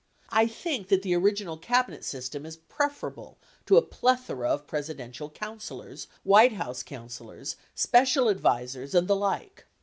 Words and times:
I 0.31 0.47
think 0.47 0.87
that 0.87 1.03
the 1.03 1.13
original 1.13 1.57
Cabinet 1.59 2.03
system 2.03 2.43
is 2.43 2.57
preferable 2.57 3.37
to 3.67 3.77
a 3.77 3.83
plethora 3.83 4.49
of 4.49 4.65
Presi 4.65 4.95
dential 4.95 5.31
counselors, 5.31 6.07
White 6.23 6.53
House 6.53 6.81
counselors, 6.81 7.55
special 7.75 8.27
advisers 8.27 8.95
and 8.95 9.07
the 9.07 9.15
like. 9.15 9.67